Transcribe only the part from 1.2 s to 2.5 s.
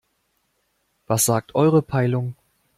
sagt eure Peilung?